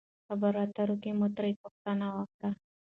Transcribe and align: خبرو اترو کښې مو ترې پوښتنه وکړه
خبرو 0.27 0.59
اترو 0.63 0.95
کښې 1.03 1.11
مو 1.19 1.27
ترې 1.35 1.51
پوښتنه 1.61 2.05
وکړه 2.17 2.49